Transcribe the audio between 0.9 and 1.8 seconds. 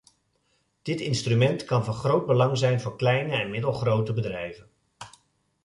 instrument